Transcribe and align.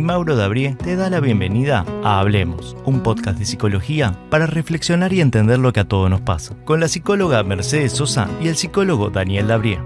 y 0.00 0.02
Mauro 0.02 0.34
Dabrié 0.34 0.76
te 0.82 0.96
da 0.96 1.10
la 1.10 1.20
bienvenida 1.20 1.84
a 2.02 2.20
Hablemos, 2.20 2.74
un 2.86 3.02
podcast 3.02 3.38
de 3.38 3.44
psicología 3.44 4.18
para 4.30 4.46
reflexionar 4.46 5.12
y 5.12 5.20
entender 5.20 5.58
lo 5.58 5.74
que 5.74 5.80
a 5.80 5.84
todos 5.84 6.08
nos 6.08 6.22
pasa, 6.22 6.56
con 6.64 6.80
la 6.80 6.88
psicóloga 6.88 7.42
Mercedes 7.42 7.92
Sosa 7.92 8.26
y 8.40 8.48
el 8.48 8.56
psicólogo 8.56 9.10
Daniel 9.10 9.48
Dabrié. 9.48 9.78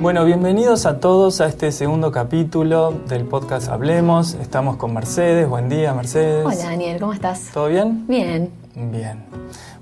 Bueno, 0.00 0.24
bienvenidos 0.24 0.86
a 0.86 1.00
todos 1.00 1.40
a 1.40 1.48
este 1.48 1.72
segundo 1.72 2.12
capítulo 2.12 2.92
del 3.08 3.24
podcast 3.24 3.68
Hablemos. 3.68 4.34
Estamos 4.34 4.76
con 4.76 4.94
Mercedes. 4.94 5.48
Buen 5.48 5.68
día, 5.68 5.92
Mercedes. 5.92 6.46
Hola, 6.46 6.56
Daniel, 6.56 7.00
¿cómo 7.00 7.12
estás? 7.12 7.50
¿Todo 7.52 7.66
bien? 7.66 8.06
Bien. 8.06 8.52
Bien. 8.76 9.24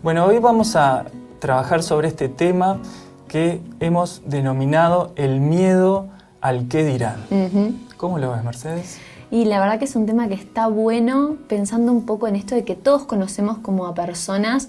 Bueno, 0.02 0.24
hoy 0.24 0.38
vamos 0.38 0.74
a 0.74 1.04
trabajar 1.38 1.82
sobre 1.82 2.08
este 2.08 2.30
tema 2.30 2.78
que 3.28 3.60
hemos 3.80 4.22
denominado 4.24 5.12
el 5.16 5.40
miedo 5.40 6.06
al 6.40 6.66
qué 6.68 6.82
dirán. 6.82 7.16
¿Cómo 7.98 8.18
lo 8.18 8.32
ves, 8.32 8.42
Mercedes? 8.42 9.00
Y 9.34 9.46
la 9.46 9.58
verdad 9.58 9.80
que 9.80 9.86
es 9.86 9.96
un 9.96 10.06
tema 10.06 10.28
que 10.28 10.34
está 10.34 10.68
bueno 10.68 11.38
pensando 11.48 11.90
un 11.90 12.06
poco 12.06 12.28
en 12.28 12.36
esto 12.36 12.54
de 12.54 12.64
que 12.64 12.76
todos 12.76 13.02
conocemos 13.02 13.58
como 13.58 13.84
a 13.88 13.92
personas 13.92 14.68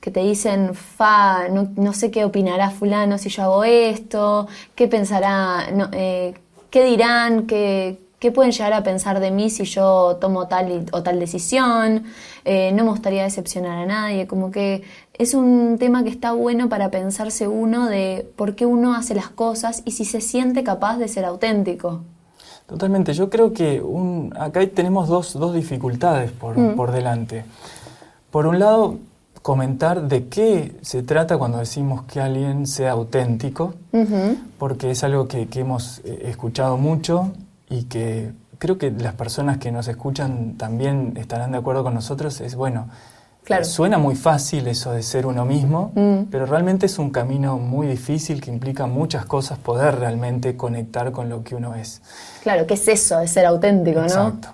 que 0.00 0.10
te 0.10 0.20
dicen, 0.20 0.74
fa, 0.74 1.48
no, 1.48 1.92
sé 1.94 2.10
qué 2.10 2.26
opinará 2.26 2.68
fulano 2.68 3.16
si 3.16 3.30
yo 3.30 3.44
hago 3.44 3.64
esto, 3.64 4.48
qué 4.74 4.86
pensará, 4.86 5.66
eh, 5.92 6.34
qué 6.68 6.84
dirán, 6.84 7.46
qué, 7.46 8.00
qué, 8.18 8.30
pueden 8.30 8.52
llegar 8.52 8.74
a 8.74 8.82
pensar 8.82 9.18
de 9.18 9.30
mí 9.30 9.48
si 9.48 9.64
yo 9.64 10.18
tomo 10.20 10.46
tal 10.46 10.84
o 10.92 11.02
tal 11.02 11.18
decisión, 11.18 12.04
eh, 12.44 12.70
no 12.72 12.84
me 12.84 12.90
gustaría 12.90 13.22
decepcionar 13.22 13.78
a 13.78 13.86
nadie, 13.86 14.26
como 14.26 14.50
que 14.50 14.82
es 15.14 15.32
un 15.32 15.78
tema 15.78 16.04
que 16.04 16.10
está 16.10 16.32
bueno 16.32 16.68
para 16.68 16.90
pensarse 16.90 17.48
uno 17.48 17.86
de 17.88 18.30
por 18.36 18.56
qué 18.56 18.66
uno 18.66 18.94
hace 18.94 19.14
las 19.14 19.30
cosas 19.30 19.80
y 19.86 19.92
si 19.92 20.04
se 20.04 20.20
siente 20.20 20.62
capaz 20.62 20.98
de 20.98 21.08
ser 21.08 21.24
auténtico. 21.24 22.04
Totalmente, 22.72 23.12
yo 23.12 23.28
creo 23.28 23.52
que 23.52 23.82
acá 24.34 24.66
tenemos 24.66 25.06
dos, 25.06 25.52
dificultades 25.52 26.32
mm. 26.32 26.74
por, 26.74 26.90
delante. 26.90 27.44
Por 28.30 28.46
un 28.46 28.58
lado, 28.58 28.96
comentar 29.42 30.08
de 30.08 30.28
qué 30.28 30.74
se 30.80 31.02
trata 31.02 31.36
cuando 31.36 31.58
decimos 31.58 32.04
que 32.04 32.18
alguien 32.18 32.66
sea 32.66 32.92
auténtico, 32.92 33.74
porque 34.58 34.92
es 34.92 35.04
algo 35.04 35.28
que, 35.28 35.46
hemos 35.52 35.98
eh, 35.98 36.22
escuchado 36.30 36.78
mucho 36.78 37.32
y 37.68 37.84
que 37.84 38.32
creo 38.56 38.78
que 38.78 38.90
las 38.90 39.16
personas 39.16 39.58
que 39.58 39.70
nos 39.70 39.86
escuchan 39.86 40.54
también 40.56 41.12
estarán 41.18 41.52
de 41.52 41.58
acuerdo 41.58 41.84
con 41.84 41.92
nosotros, 41.92 42.40
es 42.40 42.54
bueno, 42.54 42.88
Claro. 43.44 43.64
Suena 43.64 43.98
muy 43.98 44.14
fácil 44.14 44.68
eso 44.68 44.92
de 44.92 45.02
ser 45.02 45.26
uno 45.26 45.44
mismo, 45.44 45.90
mm. 45.96 46.30
pero 46.30 46.46
realmente 46.46 46.86
es 46.86 46.98
un 46.98 47.10
camino 47.10 47.58
muy 47.58 47.88
difícil 47.88 48.40
que 48.40 48.50
implica 48.50 48.86
muchas 48.86 49.26
cosas 49.26 49.58
poder 49.58 49.98
realmente 49.98 50.56
conectar 50.56 51.10
con 51.10 51.28
lo 51.28 51.42
que 51.42 51.56
uno 51.56 51.74
es. 51.74 52.02
Claro, 52.42 52.66
¿qué 52.66 52.74
es 52.74 52.86
eso 52.86 53.18
de 53.18 53.26
ser 53.26 53.46
auténtico, 53.46 53.98
no? 53.98 54.06
Exacto. 54.06 54.48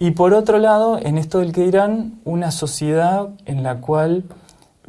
Y 0.00 0.10
por 0.10 0.34
otro 0.34 0.58
lado, 0.58 0.98
en 1.00 1.16
esto 1.18 1.38
del 1.38 1.52
que 1.52 1.62
dirán, 1.62 2.18
una 2.24 2.50
sociedad 2.50 3.28
en 3.44 3.62
la 3.62 3.76
cual, 3.76 4.24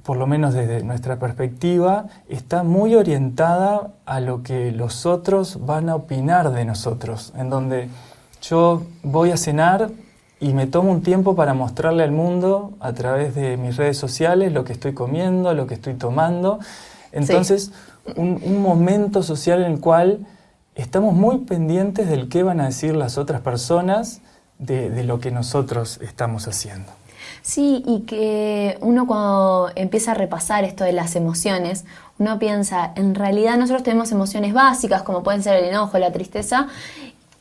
por 0.01 0.17
lo 0.17 0.25
menos 0.25 0.55
desde 0.55 0.83
nuestra 0.83 1.19
perspectiva, 1.19 2.07
está 2.27 2.63
muy 2.63 2.95
orientada 2.95 3.91
a 4.07 4.19
lo 4.19 4.41
que 4.41 4.71
los 4.71 5.05
otros 5.05 5.63
van 5.63 5.89
a 5.89 5.95
opinar 5.95 6.51
de 6.51 6.65
nosotros, 6.65 7.31
en 7.37 7.51
donde 7.51 7.89
yo 8.41 8.81
voy 9.03 9.29
a 9.29 9.37
cenar 9.37 9.91
y 10.39 10.53
me 10.53 10.67
tomo 10.67 10.91
un 10.91 11.01
tiempo 11.01 11.35
para 11.35 11.53
mostrarle 11.53 12.03
al 12.03 12.11
mundo 12.11 12.73
a 12.79 12.93
través 12.93 13.35
de 13.35 13.57
mis 13.57 13.77
redes 13.77 13.97
sociales 13.97 14.51
lo 14.51 14.65
que 14.65 14.73
estoy 14.73 14.93
comiendo, 14.93 15.53
lo 15.53 15.67
que 15.67 15.75
estoy 15.75 15.93
tomando. 15.93 16.59
Entonces, 17.11 17.71
un, 18.15 18.61
momento 18.61 19.23
social 19.23 19.63
en 19.63 19.73
el 19.73 19.79
cual 19.79 20.25
estamos 20.75 21.13
muy 21.13 21.39
pendientes 21.39 22.09
del 22.09 22.27
qué 22.27 22.43
van 22.43 22.59
a 22.59 22.65
decir 22.65 22.95
las 22.95 23.17
otras 23.17 23.41
personas 23.41 24.21
de, 24.59 24.89
de 24.89 25.03
lo 25.03 25.19
que 25.19 25.31
nosotros 25.31 25.99
estamos 26.01 26.47
haciendo. 26.47 26.91
Sí, 27.41 27.83
y 27.85 28.01
que 28.01 28.77
uno 28.81 29.05
cuando 29.05 29.69
empieza 29.75 30.11
a 30.11 30.13
repasar 30.13 30.63
esto 30.63 30.83
de 30.83 30.93
las 30.93 31.15
emociones, 31.15 31.85
uno 32.19 32.39
piensa, 32.39 32.93
en 32.95 33.15
realidad 33.15 33.57
nosotros 33.57 33.83
tenemos 33.83 34.11
emociones 34.11 34.53
básicas 34.53 35.03
como 35.03 35.23
pueden 35.23 35.43
ser 35.43 35.57
el 35.57 35.65
enojo, 35.65 35.97
la 35.97 36.11
tristeza, 36.11 36.67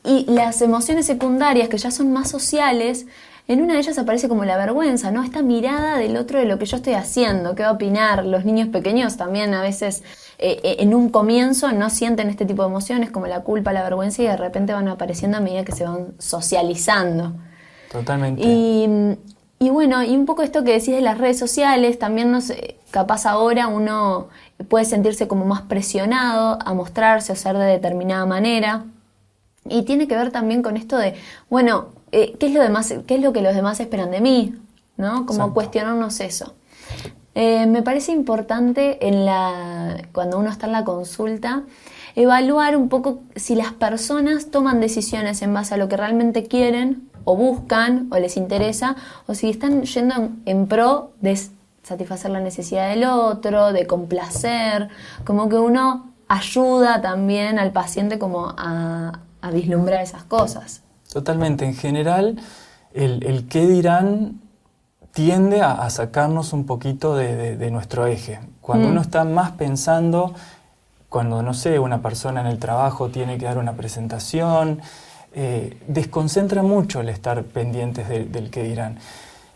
y 0.05 0.25
las 0.29 0.61
emociones 0.63 1.07
secundarias, 1.07 1.69
que 1.69 1.79
ya 1.79 1.91
son 1.91 2.13
más 2.13 2.29
sociales, 2.29 3.07
en 3.49 3.61
una 3.61 3.75
de 3.75 3.81
ellas 3.81 3.99
aparece 3.99 4.29
como 4.29 4.45
la 4.45 4.57
vergüenza, 4.57 5.11
¿no? 5.11 5.23
Esta 5.25 5.43
mirada 5.43 5.99
del 5.99 6.17
otro 6.17 6.39
de 6.39 6.45
lo 6.45 6.59
que 6.59 6.67
yo 6.67 6.77
estoy 6.77 6.95
haciendo, 6.95 7.55
qué 7.55 7.65
va 7.65 7.71
a 7.71 7.73
opinar. 7.73 8.25
Los 8.25 8.45
niños 8.45 8.69
pequeños 8.69 9.17
también 9.17 9.53
a 9.55 9.63
veces 9.63 10.03
eh, 10.39 10.61
eh, 10.63 10.77
en 10.79 10.95
un 10.95 11.09
comienzo 11.09 11.73
no 11.73 11.91
sienten 11.91 12.29
este 12.29 12.47
tipo 12.47 12.63
de 12.63 12.69
emociones 12.69 13.11
como 13.11 13.27
la 13.27 13.41
culpa, 13.41 13.73
la 13.73 13.83
vergüenza 13.83 14.23
y 14.23 14.27
de 14.27 14.37
repente 14.37 14.73
van 14.73 14.89
apareciendo 14.89 15.39
a 15.39 15.41
medida 15.41 15.65
que 15.65 15.73
se 15.73 15.85
van 15.85 16.15
socializando. 16.19 17.33
Totalmente. 17.91 18.43
Y, 18.45 19.17
y 19.59 19.71
bueno, 19.71 20.03
y 20.03 20.17
un 20.17 20.25
poco 20.25 20.43
esto 20.43 20.63
que 20.63 20.73
decís 20.73 20.95
de 20.95 21.01
las 21.01 21.19
redes 21.19 21.39
sociales, 21.39 21.99
también 21.99 22.31
no 22.31 22.41
sé, 22.41 22.77
capaz 22.91 23.27
ahora 23.27 23.67
uno 23.67 24.29
puede 24.69 24.85
sentirse 24.85 25.27
como 25.27 25.45
más 25.45 25.63
presionado 25.63 26.59
a 26.65 26.75
mostrarse 26.75 27.33
o 27.33 27.37
ser 27.37 27.59
de 27.59 27.65
determinada 27.65 28.25
manera. 28.25 28.85
Y 29.69 29.83
tiene 29.83 30.09
que 30.09 30.17
ver 30.17 30.31
también 30.31 30.63
con 30.63 30.77
esto 30.77 30.99
de, 30.99 31.15
bueno, 31.49 31.89
eh, 32.11 32.37
¿qué, 32.39 32.47
es 32.47 32.53
lo 32.53 32.61
demás, 32.61 32.95
¿qué 33.07 33.15
es 33.17 33.23
lo 33.23 33.33
que 33.33 33.43
los 33.43 33.55
demás 33.55 33.81
esperan 33.81 34.11
de 34.11 34.21
mí? 34.21 34.55
¿No? 34.97 35.27
Como 35.27 35.55
cuestionarnos 35.55 36.21
eso. 36.21 36.55
Eh, 37.35 37.67
me 37.67 37.83
parece 37.83 38.13
importante 38.13 39.07
en 39.07 39.25
la, 39.25 39.97
cuando 40.13 40.39
uno 40.39 40.51
está 40.51 40.67
en 40.67 40.73
la 40.73 40.85
consulta 40.85 41.63
evaluar 42.15 42.77
un 42.77 42.91
poco 42.91 43.21
si 43.37 43.55
las 43.55 43.73
personas 43.73 44.51
toman 44.51 44.81
decisiones 44.81 45.41
en 45.41 45.55
base 45.55 45.75
a 45.75 45.77
lo 45.79 45.89
que 45.89 45.97
realmente 45.97 46.47
quieren 46.47 47.09
o 47.25 47.37
buscan 47.37 48.09
o 48.11 48.19
les 48.19 48.37
interesa 48.37 48.97
o 49.27 49.35
si 49.35 49.49
están 49.49 49.83
yendo 49.85 50.31
en 50.45 50.67
pro 50.67 51.13
de 51.21 51.39
satisfacer 51.83 52.31
la 52.31 52.41
necesidad 52.41 52.91
del 52.91 53.05
otro, 53.05 53.73
de 53.73 53.87
complacer, 53.87 54.89
como 55.25 55.49
que 55.49 55.57
uno 55.57 56.13
ayuda 56.29 57.01
también 57.01 57.59
al 57.59 57.73
paciente 57.73 58.19
como 58.19 58.55
a, 58.57 59.21
a 59.43 59.51
vislumbrar 59.51 60.03
esas 60.03 60.25
cosas. 60.25 60.83
Totalmente. 61.13 61.67
En 61.67 61.75
general, 61.75 62.41
el, 62.95 63.47
qué 63.49 63.67
dirán 63.67 64.41
tiende 65.13 65.61
a, 65.61 65.89
sacarnos 65.91 66.55
un 66.55 66.65
poquito 66.65 67.15
de, 67.15 67.71
nuestro 67.71 68.07
eje. 68.07 68.41
Cuando 68.63 68.89
mm. 68.89 68.91
uno 68.93 69.01
está 69.03 69.25
más 69.25 69.51
pensando, 69.53 70.33
cuando, 71.11 71.43
no 71.43 71.53
sé, 71.53 71.79
una 71.79 72.01
persona 72.01 72.41
en 72.41 72.47
el 72.47 72.59
trabajo 72.59 73.11
tiene 73.11 73.37
que 73.37 73.45
dar 73.45 73.59
una 73.59 73.75
presentación, 73.75 74.81
eh, 75.35 75.79
desconcentra 75.87 76.63
mucho 76.63 77.01
el 77.01 77.11
estar 77.11 77.43
pendientes 77.45 78.09
del 78.09 78.51
qué 78.51 78.63
dirán. 78.63 78.99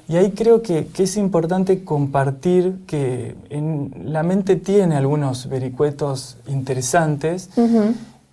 Y 0.09 0.17
ahí 0.17 0.33
creo 0.33 0.63
que, 0.63 0.89
es 0.97 1.17
importante 1.17 1.83
compartir 1.85 2.85
que 2.87 3.35
en, 3.51 3.93
la 4.05 4.23
mente 4.23 4.57
tiene 4.57 4.97
algunos 4.97 5.49
vericuetos 5.49 6.39
interesantes 6.47 7.51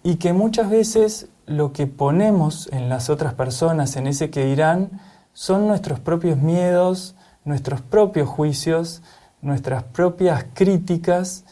y 0.04 0.16
que 0.16 0.34
muchas 0.34 0.70
veces 0.70 1.30
lo 1.46 1.74
que 1.74 1.88
ponemos 1.88 2.70
en 2.72 2.90
las 2.90 3.10
otras 3.10 3.34
personas, 3.34 3.96
en 3.96 4.08
ese 4.08 4.30
que 4.30 4.46
dirán, 4.46 5.02
son 5.34 5.68
nuestros 5.68 6.00
propios 6.00 6.38
miedos, 6.38 7.16
nuestros 7.44 7.82
propios 7.82 8.30
juicios, 8.30 9.02
nuestras 9.42 9.84
propias 9.84 10.46
críticas 10.54 11.44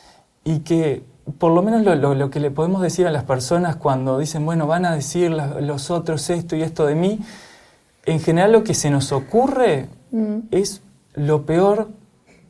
y 0.43 0.59
que 0.59 1.03
por 1.37 1.51
lo 1.51 1.61
menos 1.61 1.83
lo, 1.83 2.29
que 2.29 2.39
le 2.39 2.51
podemos 2.51 2.81
decir 2.81 3.07
a 3.07 3.11
las 3.11 3.23
personas 3.23 3.75
cuando 3.75 4.17
dicen, 4.17 4.45
bueno, 4.45 4.67
van 4.67 4.85
a 4.85 4.95
decir 4.95 5.31
los 5.31 5.91
otros 5.91 6.29
esto 6.29 6.55
y 6.55 6.61
esto 6.61 6.85
de 6.85 6.95
mí, 6.95 7.19
en 8.05 8.19
general 8.19 8.51
lo 8.51 8.63
que 8.63 8.73
se 8.73 8.89
nos 8.89 9.11
ocurre 9.11 9.87
mm. 10.11 10.37
es 10.51 10.81
lo 11.13 11.45
peor 11.45 11.89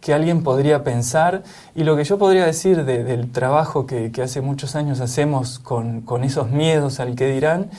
que 0.02 0.14
alguien 0.14 0.44
podría 0.44 0.84
pensar 0.84 1.44
y 1.76 1.84
lo 1.84 1.96
que 1.96 2.04
yo 2.04 2.18
podría 2.18 2.46
decir 2.46 2.84
del 2.86 3.32
trabajo 3.32 3.86
que, 3.86 4.12
hace 4.22 4.42
muchos 4.42 4.76
años 4.76 5.00
hacemos 5.00 5.60
con, 5.60 6.04
esos 6.24 6.50
miedos 6.50 7.00
al 7.00 7.16
que 7.16 7.32
dirán, 7.32 7.70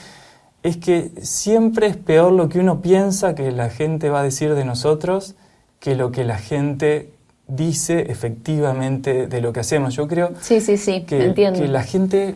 es 0.63 0.77
que 0.77 1.11
siempre 1.21 1.87
es 1.87 1.97
peor 1.97 2.31
lo 2.31 2.47
que 2.47 2.59
uno 2.59 2.81
piensa 2.81 3.35
que 3.35 3.51
la 3.51 3.69
gente 3.69 4.09
va 4.09 4.21
a 4.21 4.23
decir 4.23 4.55
de 4.55 4.63
nosotros 4.63 5.35
que 5.81 5.95
lo 5.95 6.13
que 6.13 6.23
la 6.23 6.37
gente 6.37 7.11
dice 7.47 8.09
efectivamente 8.09 9.27
de 9.27 9.41
lo 9.41 9.51
que 9.51 9.59
hacemos. 9.59 9.93
Yo 9.93 10.07
creo 10.07 10.31
sí, 10.39 10.61
sí, 10.61 10.77
sí, 10.77 11.01
que, 11.01 11.33
que 11.33 11.67
la 11.67 11.83
gente 11.83 12.35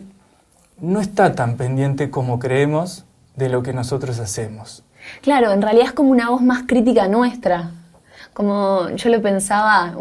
no 0.80 1.00
está 1.00 1.34
tan 1.34 1.56
pendiente 1.56 2.10
como 2.10 2.38
creemos 2.38 3.06
de 3.36 3.48
lo 3.48 3.62
que 3.62 3.72
nosotros 3.72 4.18
hacemos. 4.18 4.84
Claro, 5.22 5.50
en 5.52 5.62
realidad 5.62 5.86
es 5.86 5.92
como 5.92 6.10
una 6.10 6.28
voz 6.28 6.42
más 6.42 6.64
crítica 6.66 7.08
nuestra. 7.08 7.72
Como 8.38 8.90
yo 8.90 9.10
lo 9.10 9.20
pensaba, 9.20 9.96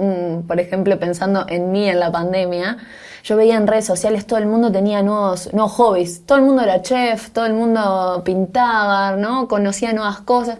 por 0.47 0.59
ejemplo, 0.59 0.99
pensando 0.99 1.47
en 1.49 1.71
mí 1.71 1.89
en 1.89 1.99
la 1.99 2.11
pandemia, 2.11 2.77
yo 3.23 3.35
veía 3.35 3.55
en 3.55 3.65
redes 3.65 3.85
sociales 3.85 4.27
todo 4.27 4.37
el 4.37 4.45
mundo 4.45 4.71
tenía 4.71 5.01
nuevos, 5.01 5.51
nuevos 5.53 5.71
hobbies, 5.71 6.23
todo 6.23 6.37
el 6.37 6.43
mundo 6.43 6.61
era 6.61 6.83
chef, 6.83 7.31
todo 7.31 7.47
el 7.47 7.53
mundo 7.53 8.21
pintaba, 8.23 9.13
¿no? 9.13 9.47
Conocía 9.47 9.91
nuevas 9.91 10.19
cosas. 10.19 10.59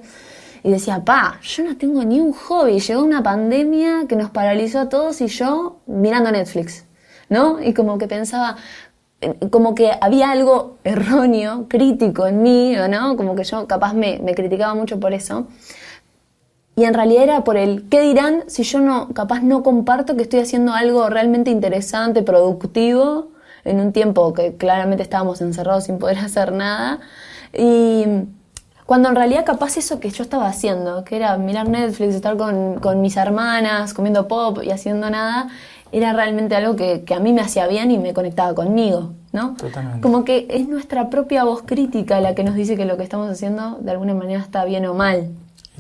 Y 0.64 0.72
decía, 0.72 1.06
pa, 1.06 1.40
yo 1.44 1.66
no 1.66 1.78
tengo 1.78 2.04
ni 2.04 2.20
un 2.20 2.34
hobby. 2.34 2.80
Llegó 2.80 3.04
una 3.04 3.22
pandemia 3.22 4.08
que 4.10 4.16
nos 4.16 4.32
paralizó 4.32 4.80
a 4.80 4.90
todos 4.90 5.22
y 5.22 5.28
yo 5.28 5.78
mirando 5.86 6.32
Netflix, 6.32 6.84
¿no? 7.30 7.62
Y 7.62 7.76
como 7.76 8.00
que 8.00 8.08
pensaba, 8.08 8.56
como 9.52 9.76
que 9.76 9.92
había 10.02 10.32
algo 10.32 10.78
erróneo, 10.84 11.68
crítico 11.70 12.26
en 12.26 12.42
mí, 12.42 12.76
¿no? 12.90 13.16
Como 13.18 13.36
que 13.36 13.44
yo 13.44 13.68
capaz 13.68 13.94
me, 13.94 14.18
me, 14.18 14.34
criticaba 14.34 14.74
mucho 14.74 15.00
por 15.00 15.14
eso. 15.14 15.46
Y 16.78 16.84
en 16.84 16.94
realidad 16.94 17.24
era 17.24 17.44
por 17.44 17.58
el 17.58 17.90
qué 17.90 18.02
dirán 18.02 18.44
si 18.46 18.62
yo 18.62 18.80
no, 18.80 19.10
capaz 19.10 19.42
no 19.42 19.64
comparto 19.64 20.16
que 20.16 20.22
estoy 20.22 20.42
haciendo 20.42 20.74
algo 20.74 21.10
realmente 21.10 21.50
interesante, 21.50 22.22
productivo, 22.22 23.30
en 23.66 23.80
un 23.80 23.92
tiempo 23.92 24.32
que 24.34 24.58
claramente 24.58 25.02
estábamos 25.02 25.42
encerrados 25.42 25.86
sin 25.86 25.98
poder 25.98 26.20
hacer 26.24 26.52
nada. 26.52 27.00
Y 27.52 28.06
cuando 28.86 29.10
en 29.10 29.16
realidad 29.16 29.44
capaz 29.44 29.78
eso 29.78 30.00
que 30.00 30.12
yo 30.12 30.22
estaba 30.22 30.48
haciendo, 30.48 31.04
que 31.04 31.16
era 31.16 31.36
mirar 31.38 31.68
Netflix, 31.68 32.14
estar 32.14 32.38
con, 32.38 32.76
con 32.76 33.02
mis 33.02 33.18
hermanas, 33.18 33.96
comiendo 33.96 34.28
pop 34.28 34.60
y 34.64 34.70
haciendo 34.70 35.10
nada, 35.10 35.48
era 35.92 36.14
realmente 36.14 36.56
algo 36.56 36.76
que, 36.76 37.04
que, 37.04 37.16
a 37.16 37.20
mí 37.20 37.34
me 37.34 37.42
hacía 37.42 37.66
bien 37.66 37.90
y 37.90 37.98
me 37.98 38.14
conectaba 38.14 38.54
conmigo, 38.54 39.14
¿no? 39.32 39.56
Totalmente. 39.56 40.02
Como 40.02 40.24
que 40.24 40.46
es 40.52 40.68
nuestra 40.68 41.10
propia 41.10 41.44
voz 41.44 41.64
crítica 41.64 42.22
la 42.22 42.36
que 42.36 42.44
nos 42.44 42.54
dice 42.54 42.78
que 42.78 42.86
lo 42.86 42.98
que 42.98 43.04
estamos 43.04 43.32
haciendo 43.32 43.80
de 43.82 43.90
alguna 43.90 44.14
manera 44.14 44.42
está 44.42 44.64
bien 44.64 44.86
o 44.86 44.94
mal. 44.94 45.32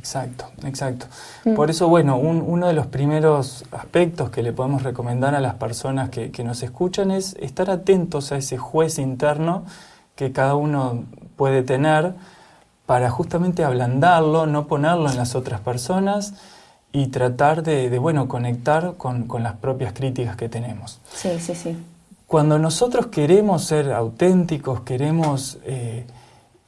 Exacto, 0.07 0.45
exacto. 0.63 1.07
Mm. 1.43 1.55
Por 1.55 1.69
eso, 1.69 1.89
bueno, 1.89 2.15
un, 2.15 2.41
uno 2.41 2.67
de 2.67 2.73
los 2.73 2.87
primeros 2.87 3.65
aspectos 3.71 4.29
que 4.29 4.41
le 4.41 4.53
podemos 4.53 4.83
recomendar 4.83 5.35
a 5.35 5.41
las 5.41 5.55
personas 5.55 6.09
que, 6.09 6.31
que 6.31 6.45
nos 6.45 6.63
escuchan 6.63 7.11
es 7.11 7.35
estar 7.41 7.69
atentos 7.69 8.31
a 8.31 8.37
ese 8.37 8.57
juez 8.57 8.99
interno 8.99 9.65
que 10.15 10.31
cada 10.31 10.55
uno 10.55 11.03
puede 11.35 11.61
tener 11.61 12.13
para 12.85 13.09
justamente 13.09 13.65
ablandarlo, 13.65 14.45
no 14.45 14.67
ponerlo 14.67 15.09
en 15.09 15.17
las 15.17 15.35
otras 15.35 15.59
personas 15.59 16.35
y 16.93 17.07
tratar 17.07 17.61
de, 17.61 17.89
de 17.89 17.99
bueno, 17.99 18.29
conectar 18.29 18.93
con, 18.95 19.27
con, 19.27 19.43
las 19.43 19.55
propias 19.57 19.91
críticas 19.91 20.37
que 20.37 20.47
tenemos. 20.47 21.01
Sí, 21.13 21.37
sí, 21.41 21.53
sí. 21.53 21.77
Cuando 22.27 22.57
nosotros 22.57 23.07
queremos 23.07 23.65
ser 23.65 23.91
auténticos, 23.91 24.81
queremos 24.81 25.57
eh, 25.65 26.07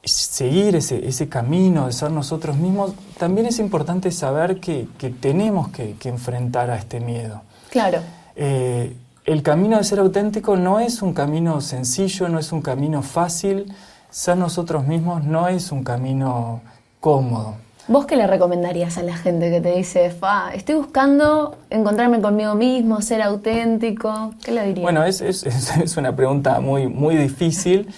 seguir 0.02 0.76
ese, 0.76 1.06
ese, 1.06 1.28
camino 1.28 1.86
de 1.86 1.92
ser 1.92 2.10
nosotros 2.10 2.56
mismos, 2.56 2.92
también 3.18 3.46
es 3.46 3.58
importante 3.58 4.10
saber 4.10 4.58
que, 4.58 4.88
que 4.98 5.10
tenemos 5.10 5.68
que, 5.68 5.94
que, 5.98 6.08
enfrentar 6.08 6.70
a 6.70 6.76
este 6.76 7.00
miedo. 7.00 7.42
Claro. 7.70 8.00
Eh, 8.34 8.96
el 9.26 9.42
camino 9.42 9.76
de 9.76 9.84
ser 9.84 9.98
auténtico 9.98 10.56
no 10.56 10.80
es 10.80 11.02
un 11.02 11.12
camino 11.12 11.60
sencillo, 11.60 12.28
no 12.28 12.38
es 12.38 12.52
un 12.52 12.62
camino 12.62 13.02
fácil. 13.02 13.72
Ser 14.10 14.36
nosotros 14.38 14.86
mismos 14.86 15.24
no 15.24 15.46
es 15.48 15.70
un 15.70 15.84
camino 15.84 16.62
cómodo. 16.98 17.56
¿Vos 17.86 18.06
qué 18.06 18.16
le 18.16 18.26
recomendarías 18.26 18.98
a 18.98 19.02
la 19.02 19.16
gente 19.16 19.50
que 19.50 19.60
te 19.60 19.74
dice, 19.74 20.10
Fa, 20.10 20.54
estoy 20.54 20.76
buscando 20.76 21.56
encontrarme 21.70 22.20
conmigo 22.20 22.54
mismo, 22.54 23.02
ser 23.02 23.20
auténtico? 23.20 24.32
¿Qué 24.42 24.52
le 24.52 24.64
dirías? 24.64 24.82
Bueno, 24.82 25.04
es, 25.04 25.20
es, 25.20 25.44
es 25.82 25.96
una 25.96 26.16
pregunta 26.16 26.60
muy, 26.60 26.86
muy 26.88 27.16
difícil. 27.16 27.92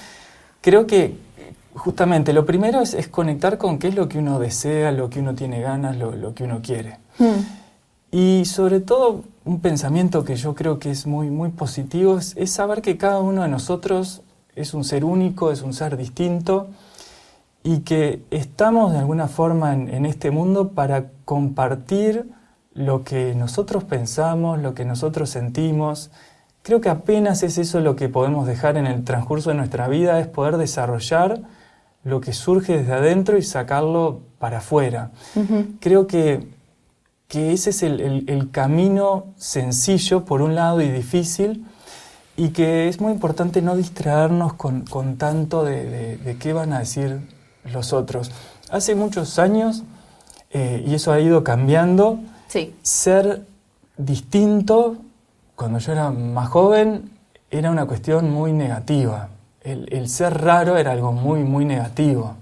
Creo 0.61 0.87
que 0.87 1.17
justamente 1.75 2.33
lo 2.33 2.45
primero 2.45 2.81
es, 2.81 2.95
es, 2.95 3.09
conectar 3.09 3.59
con 3.59 3.79
qué 3.79 3.89
es 3.89 3.95
lo 3.95 4.09
que 4.09 4.19
uno 4.19 4.39
desea, 4.39 4.93
lo 4.93 5.11
que 5.11 5.21
uno 5.21 5.35
tiene 5.35 5.61
ganas, 5.61 5.97
lo, 5.97 6.13
lo 6.13 6.35
que 6.35 6.45
uno 6.45 6.61
quiere. 6.63 6.99
Hmm. 7.19 7.41
Y 8.11 8.45
sobre 8.45 8.81
todo, 8.81 9.25
un 9.45 9.61
pensamiento 9.61 10.25
que 10.25 10.37
yo 10.37 10.55
creo 10.55 10.79
que 10.79 10.91
es 10.91 11.07
muy, 11.07 11.31
muy 11.31 11.51
positivo 11.51 12.19
es, 12.19 12.37
es 12.37 12.51
saber 12.51 12.83
que 12.83 12.99
cada 12.99 13.21
uno 13.21 13.43
de 13.43 13.49
nosotros 13.49 14.23
es 14.55 14.75
un 14.75 14.85
ser 14.85 15.05
único, 15.05 15.51
es 15.51 15.63
un 15.63 15.73
ser 15.73 15.97
distinto 15.97 16.69
y 17.65 17.79
que 17.81 18.23
estamos 18.31 18.93
de 18.93 18.99
alguna 18.99 19.29
forma 19.29 19.73
en, 19.73 19.89
en, 19.89 20.05
este 20.05 20.31
mundo 20.31 20.73
para 20.73 21.07
compartir 21.25 22.27
lo 22.75 23.03
que 23.03 23.35
nosotros 23.35 23.85
pensamos, 23.85 24.61
lo 24.61 24.75
que 24.75 24.85
nosotros 24.85 25.31
sentimos. 25.31 26.11
Creo 26.63 26.81
que 26.83 26.91
apenas 26.91 27.43
es 27.43 27.57
eso 27.57 27.81
lo 27.81 27.97
que 27.97 28.11
podemos 28.11 28.47
dejar 28.47 28.77
en 28.77 28.87
el 28.87 29.05
transcurso 29.05 29.51
de 29.51 29.57
nuestra 29.57 29.89
vida, 29.89 30.21
es 30.21 30.27
poder 30.27 30.59
desarrollar 30.59 31.41
lo 32.05 32.21
que 32.21 32.33
surge 32.33 32.79
desde 32.79 32.93
adentro 32.95 33.39
y 33.39 33.43
sacarlo 33.43 34.21
para 34.39 34.59
afuera. 34.59 35.11
Uh 35.35 35.41
-huh. 35.41 35.67
Creo 35.81 36.07
que, 36.07 36.49
que 37.29 37.53
ese 37.53 37.71
es 37.71 37.83
el, 37.83 38.01
el, 38.01 38.25
el 38.29 38.51
camino 38.51 39.27
sencillo, 39.37 40.25
por 40.25 40.43
un 40.43 40.55
lado, 40.55 40.81
y 40.81 40.91
difícil, 40.91 41.65
y 42.37 42.49
que 42.49 42.89
es 42.89 43.01
muy 43.01 43.13
importante 43.13 43.63
no 43.63 43.77
distraernos 43.77 44.55
con, 44.55 44.83
con 44.83 45.17
tanto 45.17 45.65
de, 45.65 45.85
de, 45.85 46.17
de, 46.17 46.37
qué 46.39 46.53
van 46.53 46.73
a 46.73 46.81
decir 46.81 47.21
los 47.73 47.93
otros. 47.93 48.33
Hace 48.71 48.95
muchos 48.95 49.39
años, 49.39 49.85
eh, 50.51 50.83
y 50.87 50.95
eso 50.95 51.13
ha 51.13 51.21
ido 51.21 51.45
cambiando, 51.45 52.19
sí. 52.49 52.75
ser 52.83 53.47
distinto, 53.97 54.97
cuando 55.55 55.79
yo 55.79 55.93
era 55.93 56.11
más 56.11 56.49
joven, 56.49 57.11
era 57.51 57.71
una 57.71 57.85
cuestión 57.85 58.31
muy 58.31 58.53
negativa. 58.53 59.29
El, 59.65 59.89
el, 59.93 60.09
ser 60.09 60.43
raro 60.43 60.77
era 60.77 60.93
algo 60.93 61.13
muy, 61.13 61.45
muy 61.45 61.65
negativo. 61.65 62.35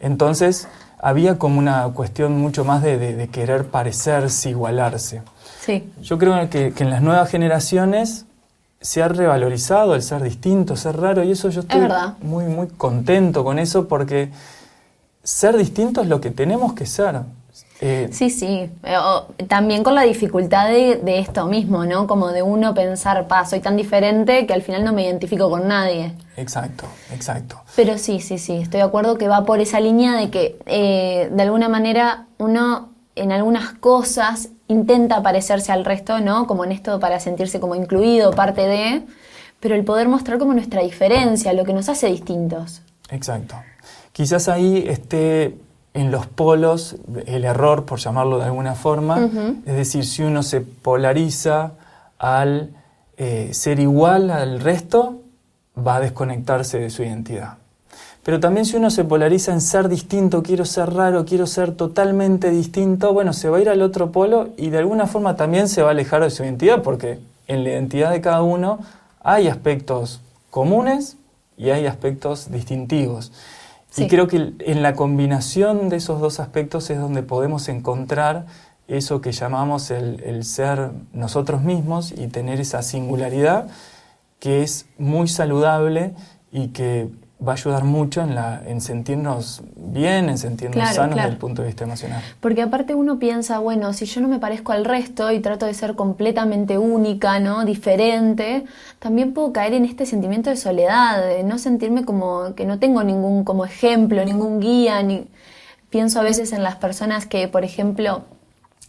Entonces, 0.00 0.68
había 0.98 1.38
como 1.38 1.58
una 1.58 1.84
cuestión 1.88 2.40
mucho 2.40 2.64
más 2.64 2.82
de, 2.82 2.98
de 2.98 3.28
querer 3.28 3.66
parecerse, 3.66 4.50
igualarse. 4.50 5.22
Sí. 5.60 5.92
Yo 6.02 6.18
creo 6.18 6.50
que, 6.50 6.72
que 6.72 6.84
en 6.84 6.90
las 6.90 7.02
nuevas 7.02 7.30
generaciones 7.30 8.26
se 8.84 9.02
ha 9.02 9.08
revalorizado 9.08 9.94
el 9.94 10.02
ser 10.02 10.22
distinto, 10.22 10.76
ser 10.76 10.98
raro, 10.98 11.24
y 11.24 11.30
eso 11.30 11.48
yo 11.48 11.62
estoy 11.62 11.88
muy, 12.20 12.44
muy 12.44 12.68
contento 12.68 13.42
con 13.42 13.58
eso 13.58 13.88
porque 13.88 14.30
ser 15.22 15.56
distinto 15.56 16.02
es 16.02 16.08
lo 16.08 16.20
que 16.20 16.30
tenemos 16.30 16.74
que 16.74 16.84
ser. 16.84 17.20
Eh, 17.80 18.08
sí, 18.12 18.30
sí. 18.30 18.70
También 19.48 19.82
con 19.82 19.94
la 19.94 20.02
dificultad 20.02 20.68
de, 20.68 20.96
de, 20.96 21.18
esto 21.18 21.46
mismo, 21.46 21.84
¿no? 21.84 22.06
Como 22.06 22.28
de 22.28 22.42
uno 22.42 22.74
pensar, 22.74 23.26
pa, 23.28 23.44
soy 23.44 23.60
tan 23.60 23.76
diferente 23.76 24.46
que 24.46 24.54
al 24.54 24.62
final 24.62 24.84
no 24.84 24.92
me 24.92 25.04
identifico 25.04 25.50
con 25.50 25.68
nadie. 25.68 26.14
Exacto, 26.36 26.86
exacto. 27.12 27.60
Pero 27.76 27.98
sí, 27.98 28.20
sí, 28.20 28.38
sí, 28.38 28.54
estoy 28.54 28.78
de 28.78 28.86
acuerdo 28.86 29.18
que 29.18 29.28
va 29.28 29.44
por 29.44 29.60
esa 29.60 29.80
línea 29.80 30.14
de 30.14 30.30
que 30.30 30.58
eh, 30.66 31.28
de 31.32 31.42
alguna 31.42 31.68
manera 31.68 32.26
uno 32.38 32.90
en 33.16 33.32
algunas 33.32 33.74
cosas 33.74 34.48
intenta 34.68 35.22
parecerse 35.22 35.72
al 35.72 35.84
resto, 35.84 36.20
¿no? 36.20 36.46
Como 36.46 36.64
en 36.64 36.72
esto 36.72 36.98
para 36.98 37.20
sentirse 37.20 37.60
como 37.60 37.74
incluido, 37.74 38.32
parte 38.32 38.62
de, 38.62 39.02
pero 39.60 39.74
el 39.74 39.84
poder 39.84 40.08
mostrar 40.08 40.38
como 40.38 40.54
nuestra 40.54 40.82
diferencia, 40.82 41.52
lo 41.52 41.64
que 41.64 41.72
nos 41.72 41.88
hace 41.88 42.06
distintos. 42.08 42.82
Exacto. 43.10 43.56
Quizás 44.12 44.48
ahí 44.48 44.84
esté 44.88 45.56
en 45.94 46.10
los 46.10 46.26
polos 46.26 46.96
el 47.26 47.44
error, 47.44 47.84
por 47.84 48.00
llamarlo 48.00 48.38
de 48.38 48.44
alguna 48.44 48.74
forma, 48.74 49.16
uh 49.16 49.30
-huh. 49.30 49.62
es 49.64 49.76
decir, 49.76 50.04
si 50.04 50.22
uno 50.22 50.42
se 50.42 50.60
polariza 50.60 51.72
al 52.18 52.70
eh, 53.16 53.50
ser 53.52 53.78
igual 53.78 54.30
al 54.30 54.60
resto, 54.60 55.20
va 55.76 55.96
a 55.96 56.00
desconectarse 56.00 56.78
de 56.78 56.90
su 56.90 57.02
identidad. 57.04 57.58
Pero 58.24 58.40
también 58.40 58.64
si 58.64 58.76
uno 58.76 58.90
se 58.90 59.04
polariza 59.04 59.52
en 59.52 59.60
ser 59.60 59.88
distinto, 59.88 60.42
quiero 60.42 60.64
ser 60.64 60.92
raro, 60.94 61.24
quiero 61.26 61.46
ser 61.46 61.72
totalmente 61.72 62.50
distinto, 62.50 63.12
bueno, 63.12 63.32
se 63.32 63.50
va 63.50 63.58
a 63.58 63.60
ir 63.60 63.68
al 63.68 63.82
otro 63.82 64.10
polo 64.10 64.48
y 64.56 64.70
de 64.70 64.78
alguna 64.78 65.06
forma 65.06 65.36
también 65.36 65.68
se 65.68 65.82
va 65.82 65.88
a 65.88 65.90
alejar 65.92 66.22
de 66.22 66.30
su 66.30 66.42
identidad, 66.42 66.82
porque 66.82 67.20
en 67.46 67.64
la 67.64 67.70
identidad 67.70 68.10
de 68.10 68.20
cada 68.22 68.42
uno 68.42 68.78
hay 69.22 69.48
aspectos 69.48 70.22
comunes 70.50 71.18
y 71.58 71.70
hay 71.70 71.86
aspectos 71.86 72.50
distintivos. 72.50 73.30
Sí. 73.94 74.04
Y 74.04 74.08
creo 74.08 74.26
que 74.26 74.54
en 74.58 74.82
la 74.82 74.94
combinación 74.94 75.88
de 75.88 75.96
esos 75.96 76.20
dos 76.20 76.40
aspectos 76.40 76.90
es 76.90 76.98
donde 76.98 77.22
podemos 77.22 77.68
encontrar 77.68 78.46
eso 78.88 79.20
que 79.20 79.30
llamamos 79.30 79.92
el, 79.92 80.20
el 80.24 80.44
ser 80.44 80.90
nosotros 81.12 81.62
mismos 81.62 82.10
y 82.10 82.26
tener 82.26 82.60
esa 82.60 82.82
singularidad 82.82 83.68
que 84.40 84.64
es 84.64 84.86
muy 84.98 85.28
saludable 85.28 86.12
y 86.50 86.68
que 86.68 87.08
va 87.46 87.52
a 87.52 87.54
ayudar 87.56 87.84
mucho 87.84 88.22
en, 88.22 88.34
la, 88.34 88.62
en 88.66 88.80
sentirnos 88.80 89.62
bien, 89.76 90.28
en 90.28 90.38
sentirnos 90.38 90.76
claro, 90.76 90.94
sanos 90.94 91.14
claro. 91.14 91.28
desde 91.28 91.34
el 91.34 91.38
punto 91.38 91.62
de 91.62 91.68
vista 91.68 91.84
emocional. 91.84 92.22
Porque 92.40 92.62
aparte 92.62 92.94
uno 92.94 93.18
piensa, 93.18 93.58
bueno, 93.58 93.92
si 93.92 94.06
yo 94.06 94.20
no 94.20 94.28
me 94.28 94.38
parezco 94.38 94.72
al 94.72 94.84
resto 94.84 95.30
y 95.30 95.40
trato 95.40 95.66
de 95.66 95.74
ser 95.74 95.94
completamente 95.94 96.78
única, 96.78 97.38
¿no? 97.40 97.64
Diferente, 97.64 98.64
también 98.98 99.34
puedo 99.34 99.52
caer 99.52 99.74
en 99.74 99.84
este 99.84 100.06
sentimiento 100.06 100.50
de 100.50 100.56
soledad, 100.56 101.24
de 101.24 101.42
no 101.44 101.58
sentirme 101.58 102.04
como 102.04 102.54
que 102.54 102.64
no 102.64 102.78
tengo 102.78 103.02
ningún 103.04 103.44
como 103.44 103.64
ejemplo, 103.64 104.24
ningún 104.24 104.60
guía, 104.60 105.02
ni 105.02 105.28
pienso 105.90 106.20
a 106.20 106.22
veces 106.22 106.52
en 106.52 106.62
las 106.62 106.76
personas 106.76 107.26
que, 107.26 107.46
por 107.48 107.64
ejemplo, 107.64 108.22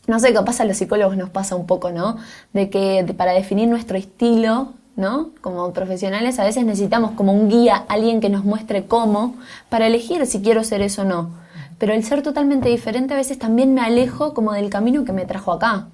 no 0.08 0.20
sé, 0.20 0.34
capaz 0.34 0.60
a 0.60 0.66
los 0.66 0.78
psicólogos 0.78 1.18
nos 1.18 1.30
pasa 1.30 1.56
un 1.56 1.66
poco, 1.66 1.92
¿no? 1.92 2.18
De 2.54 2.70
que 2.70 3.06
para 3.18 3.34
definir 3.34 3.68
nuestro 3.68 3.98
estilo 3.98 4.74
¿no? 4.96 5.32
Como 5.42 5.74
profesionales 5.74 6.40
a 6.40 6.44
veces 6.44 6.66
necesitamos 6.66 7.12
como 7.12 7.34
un 7.34 7.50
guía, 7.50 7.86
alguien 7.88 8.22
que 8.22 8.30
nos 8.30 8.46
muestre 8.46 8.86
cómo, 8.86 9.36
para 9.70 9.88
elegir 9.88 10.26
si 10.26 10.42
quiero 10.42 10.64
ser 10.64 10.82
eso 10.82 11.02
o 11.02 11.06
no. 11.06 11.32
Pero 11.78 11.94
el 11.94 12.04
ser 12.04 12.22
totalmente 12.22 12.70
diferente 12.70 13.14
a 13.14 13.18
veces 13.18 13.38
también 13.38 13.74
me 13.74 13.82
alejo 13.82 14.34
como 14.34 14.54
del 14.54 14.70
camino 14.70 15.04
que 15.04 15.12
me 15.12 15.26
trajo 15.26 15.52
acá. 15.52 15.88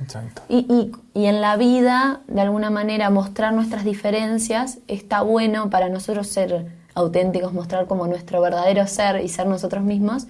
Exacto. 0.00 0.42
Y, 0.48 0.66
y, 0.72 0.92
y 1.18 1.26
en 1.26 1.40
la 1.40 1.56
vida, 1.56 2.20
de 2.26 2.40
alguna 2.40 2.70
manera, 2.70 3.10
mostrar 3.10 3.52
nuestras 3.52 3.84
diferencias 3.84 4.78
está 4.88 5.22
bueno 5.22 5.68
para 5.68 5.88
nosotros 5.88 6.26
ser 6.26 6.66
auténticos, 6.94 7.52
mostrar 7.52 7.86
como 7.86 8.06
nuestro 8.06 8.40
verdadero 8.40 8.86
ser 8.86 9.22
y 9.22 9.28
ser 9.28 9.46
nosotros 9.46 9.84
mismos, 9.84 10.26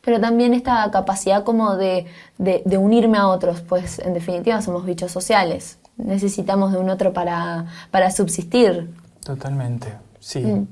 pero 0.00 0.20
también 0.20 0.54
esta 0.54 0.90
capacidad 0.90 1.44
como 1.44 1.76
de, 1.76 2.06
de, 2.38 2.62
de 2.64 2.78
unirme 2.78 3.18
a 3.18 3.28
otros, 3.28 3.60
pues 3.60 4.00
en 4.00 4.14
definitiva 4.14 4.60
somos 4.62 4.84
bichos 4.84 5.12
sociales 5.12 5.78
necesitamos 6.04 6.72
de 6.72 6.78
un 6.78 6.90
otro 6.90 7.12
para, 7.12 7.66
para 7.90 8.10
subsistir. 8.10 8.90
Totalmente, 9.24 9.88
sí. 10.18 10.40
Mm. 10.40 10.66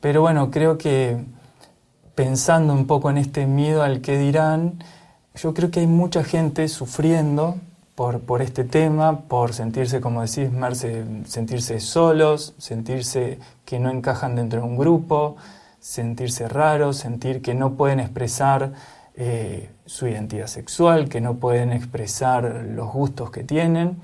Pero 0.00 0.22
bueno, 0.22 0.50
creo 0.50 0.78
que 0.78 1.24
pensando 2.14 2.72
un 2.72 2.86
poco 2.86 3.10
en 3.10 3.18
este 3.18 3.46
miedo 3.46 3.82
al 3.82 4.00
que 4.00 4.18
dirán, 4.18 4.82
yo 5.34 5.54
creo 5.54 5.70
que 5.70 5.80
hay 5.80 5.86
mucha 5.86 6.24
gente 6.24 6.68
sufriendo 6.68 7.56
por, 7.94 8.20
por 8.20 8.40
este 8.42 8.64
tema, 8.64 9.20
por 9.22 9.52
sentirse, 9.52 10.00
como 10.00 10.22
decís, 10.22 10.50
Marce, 10.50 11.04
sentirse 11.26 11.80
solos, 11.80 12.54
sentirse 12.58 13.38
que 13.64 13.78
no 13.78 13.90
encajan 13.90 14.36
dentro 14.36 14.60
de 14.60 14.66
un 14.66 14.76
grupo, 14.76 15.36
sentirse 15.80 16.48
raros, 16.48 16.96
sentir 16.96 17.42
que 17.42 17.54
no 17.54 17.74
pueden 17.74 18.00
expresar 18.00 18.72
eh, 19.14 19.70
su 19.84 20.06
identidad 20.06 20.46
sexual, 20.46 21.08
que 21.08 21.20
no 21.20 21.34
pueden 21.34 21.72
expresar 21.72 22.64
los 22.66 22.90
gustos 22.92 23.30
que 23.30 23.44
tienen. 23.44 23.98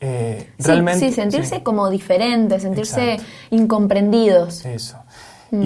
Eh, 0.00 0.50
sí, 0.58 0.64
realmente, 0.64 1.08
sí, 1.08 1.14
sentirse 1.14 1.62
como 1.62 1.88
diferentes, 1.88 2.62
sentirse 2.62 3.18
incomprendidos. 3.50 4.64
Eso. 4.66 4.98
Mm. 5.50 5.62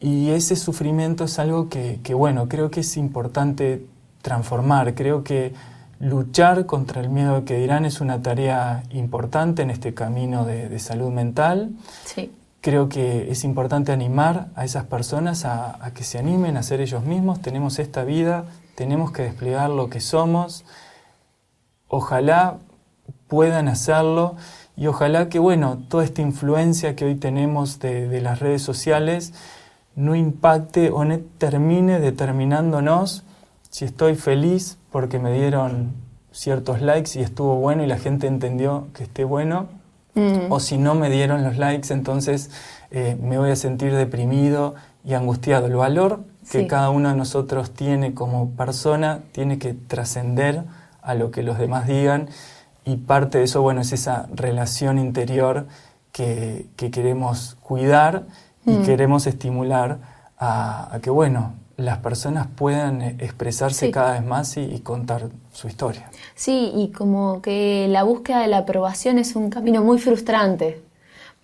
Y, 0.00 0.30
ese 0.30 0.56
sufrimiento 0.56 1.24
es 1.24 1.38
algo 1.38 1.68
que, 1.68 2.14
bueno, 2.14 2.48
creo 2.48 2.70
que 2.70 2.80
es 2.80 2.96
importante 2.96 3.86
transformar. 4.22 4.94
Creo 4.94 5.24
que 5.24 5.52
luchar 5.98 6.66
contra 6.66 7.00
el 7.00 7.08
miedo 7.08 7.44
que 7.44 7.56
dirán 7.56 7.84
es 7.84 8.00
una 8.00 8.22
tarea 8.22 8.82
importante 8.90 9.62
en 9.62 9.70
este 9.70 9.94
camino 9.94 10.44
de, 10.44 10.78
salud 10.78 11.10
mental. 11.10 11.70
Sí. 12.04 12.32
Creo 12.60 12.88
que 12.88 13.30
es 13.30 13.44
importante 13.44 13.92
animar 13.92 14.48
a 14.54 14.64
esas 14.64 14.84
personas 14.84 15.44
a, 15.44 15.84
a, 15.84 15.92
que 15.92 16.02
se 16.02 16.18
animen 16.18 16.56
a 16.56 16.62
ser 16.62 16.80
ellos 16.80 17.04
mismos. 17.04 17.40
Tenemos 17.40 17.78
esta 17.78 18.04
vida, 18.04 18.44
tenemos 18.74 19.12
que 19.12 19.22
desplegar 19.22 19.70
lo 19.70 19.88
que 19.88 20.00
somos. 20.00 20.64
Ojalá 21.88 22.58
puedan 23.28 23.68
hacerlo 23.68 24.36
y 24.76 24.88
ojalá 24.88 25.28
que, 25.28 25.38
bueno, 25.38 25.78
toda 25.88 26.04
esta 26.04 26.20
influencia 26.20 26.94
que 26.96 27.06
hoy 27.06 27.14
tenemos 27.14 27.78
de, 27.80 28.20
las 28.20 28.40
redes 28.40 28.62
sociales 28.62 29.32
no 29.94 30.14
impacte 30.14 30.90
o 30.90 31.04
no 31.04 31.18
termine 31.38 31.98
determinándonos 31.98 33.24
si 33.70 33.86
estoy 33.86 34.14
feliz 34.14 34.76
porque 34.90 35.18
me 35.18 35.32
dieron 35.32 35.94
ciertos 36.30 36.82
likes 36.82 37.18
y 37.18 37.22
estuvo 37.22 37.56
bueno 37.56 37.82
y 37.82 37.86
la 37.86 37.98
gente 37.98 38.26
entendió 38.26 38.88
que 38.92 39.04
esté 39.04 39.24
bueno, 39.24 39.68
mm. 40.14 40.52
o 40.52 40.60
si 40.60 40.76
no 40.76 40.94
me 40.94 41.08
dieron 41.08 41.42
los 41.42 41.56
likes, 41.56 41.92
entonces 41.94 42.50
eh, 42.90 43.16
me 43.18 43.38
voy 43.38 43.50
a 43.50 43.56
sentir 43.56 43.94
deprimido 43.94 44.74
y 45.02 45.14
angustiado. 45.14 45.66
El 45.66 45.76
valor 45.76 46.20
que 46.50 46.66
cada 46.66 46.90
uno 46.90 47.08
de 47.08 47.16
nosotros 47.16 47.70
tiene 47.70 48.12
como 48.12 48.50
persona 48.50 49.20
tiene 49.32 49.58
que 49.58 49.72
trascender 49.72 50.64
a 51.00 51.14
lo 51.14 51.30
que 51.30 51.42
los 51.42 51.58
demás 51.58 51.86
digan 51.86 52.28
y 52.86 52.96
parte 52.96 53.38
de 53.38 53.44
eso, 53.44 53.60
bueno, 53.62 53.80
es 53.80 53.92
esa 53.92 54.28
relación 54.32 54.98
interior 54.98 55.66
que, 56.12 56.68
queremos 56.76 57.56
cuidar 57.60 58.26
y 58.64 58.70
mm. 58.70 58.84
queremos 58.84 59.26
estimular 59.26 59.98
a, 60.38 60.96
que, 61.02 61.10
bueno, 61.10 61.54
las 61.76 61.98
personas 61.98 62.46
puedan 62.46 63.02
expresarse 63.02 63.90
cada 63.90 64.12
vez 64.12 64.24
más 64.24 64.56
y, 64.56 64.78
contar 64.80 65.28
su 65.52 65.66
historia. 65.66 66.10
Sí, 66.36 66.70
y 66.74 66.92
como 66.92 67.42
que 67.42 67.88
la 67.88 68.04
búsqueda 68.04 68.40
de 68.40 68.46
la 68.46 68.58
aprobación 68.58 69.18
es 69.18 69.34
un 69.34 69.50
camino 69.50 69.82
muy 69.82 69.98
frustrante, 69.98 70.80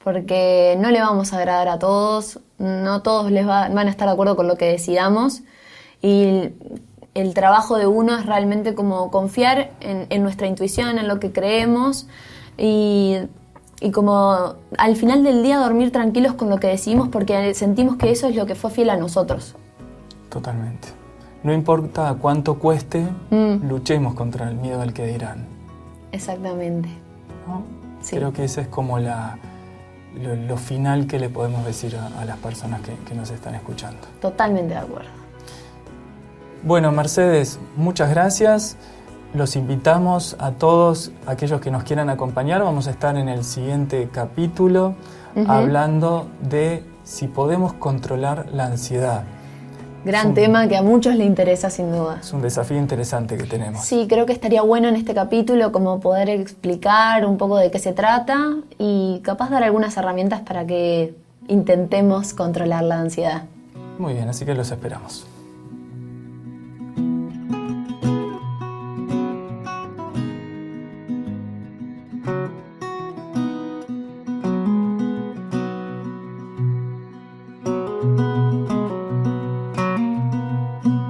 porque 0.04 0.76
no 0.78 0.92
le 0.92 1.00
vamos 1.00 1.32
a 1.32 1.38
agradar 1.38 1.68
a 1.68 1.78
todos, 1.80 2.38
no 2.58 3.02
todos 3.02 3.32
les 3.32 3.44
van 3.44 3.76
a 3.76 3.90
estar 3.90 4.06
de 4.06 4.12
acuerdo 4.12 4.37
con 4.37 4.46
lo 4.46 4.56
que 4.56 4.66
decidamos, 4.66 5.42
y 6.00 6.50
el 7.14 7.35
trabajo 7.35 7.76
de 7.76 7.87
uno 7.87 8.16
es 8.19 8.26
realmente 8.26 8.75
como 8.75 9.11
confiar 9.11 9.71
en, 9.81 10.23
nuestra 10.23 10.47
intuición, 10.47 10.99
en 10.99 11.09
lo 11.09 11.21
que 11.21 11.33
creemos 11.33 12.07
y, 12.57 13.19
como 13.92 14.54
al 14.78 14.97
final 14.97 15.23
del 15.23 15.42
día 15.42 15.59
dormir 15.59 15.92
tranquilos 15.92 16.35
con 16.35 16.49
lo 16.49 16.59
que 16.59 16.69
decidimos 16.69 17.09
porque 17.09 17.54
sentimos 17.54 17.97
que 17.97 18.11
eso 18.11 18.28
es 18.28 18.37
lo 18.37 18.47
que 18.47 18.54
fue 18.54 18.71
fiel 18.71 18.90
a 18.90 18.97
nosotros. 18.97 19.57
Totalmente. 20.31 20.88
No 21.42 21.52
importa 21.52 22.16
cuánto 22.21 22.59
cueste, 22.59 23.07
mm. 23.31 23.69
luchemos 23.69 24.14
contra 24.14 24.49
el 24.49 24.54
miedo 24.54 24.81
al 24.81 24.92
que 24.92 25.07
dirán. 25.07 25.45
Exactamente. 26.12 26.88
Creo 28.09 28.33
que 28.33 28.45
ese 28.45 28.62
es 28.62 28.69
como 28.69 28.99
la, 28.99 29.38
lo, 30.49 30.57
final 30.57 31.07
que 31.07 31.19
le 31.19 31.28
podemos 31.28 31.64
decir 31.66 31.97
a, 31.97 32.25
las 32.25 32.38
personas 32.38 32.81
que 33.07 33.14
nos 33.14 33.31
están 33.31 33.54
escuchando. 33.57 34.00
Totalmente 34.21 34.75
de 34.75 34.81
acuerdo. 34.81 35.23
Bueno, 36.64 36.92
Mercedes, 36.92 37.59
muchas 37.76 38.11
gracias. 38.11 38.76
Los 39.35 39.57
invitamos 39.57 40.37
a 40.38 40.52
todos 40.52 41.11
aquellos 41.26 41.61
que 41.61 41.73
nos 41.73 41.83
quieran 41.83 42.09
acompañar. 42.09 42.62
Vamos 42.62 42.87
a 42.87 42.92
estar 42.92 43.16
en 43.16 43.28
el 43.28 43.42
siguiente 43.42 44.09
capítulo 44.12 44.95
hablando 45.49 46.28
de 46.40 46.85
si 47.02 47.26
podemos 47.26 47.73
controlar 47.73 48.47
la 48.52 48.66
ansiedad. 48.66 49.25
Gran 50.04 50.35
tema 50.35 50.69
que 50.69 50.76
a 50.76 50.83
muchos 50.83 51.16
le 51.16 51.25
interesa 51.25 51.69
sin 51.69 51.90
duda. 51.90 52.19
Es 52.21 52.33
un 52.33 52.42
desafío 52.42 52.78
interesante 52.78 53.37
que 53.37 53.45
tenemos. 53.45 53.85
Sí, 53.85 54.07
creo 54.09 54.25
que 54.25 54.33
estaría 54.33 54.62
bueno 54.62 54.87
en 54.87 54.95
este 54.95 55.14
capítulo 55.14 55.73
como 55.73 55.99
poder 55.99 56.28
explicar 56.28 57.26
un 57.26 57.38
poco 57.38 57.57
de 57.57 57.73
qué 57.73 57.81
se 57.81 57.92
trata 57.92 58.57
y 58.78 59.21
capaz 59.25 59.50
dar 59.50 59.64
algunas 59.64 59.97
herramientas 59.97 60.42
para 60.42 60.64
que 60.64 61.12
intentemos 61.49 62.35
controlar 62.35 62.85
la 62.85 63.00
ansiedad. 63.00 63.45
Muy 63.99 64.14
bien, 64.14 64.28
así 64.28 64.45
que 64.45 64.54
los 64.54 64.71
esperamos. 64.71 65.26